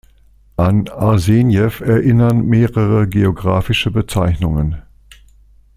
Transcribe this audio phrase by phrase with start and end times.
[0.57, 4.81] An Arsenjew erinnern mehrere geographische Bezeichnungen.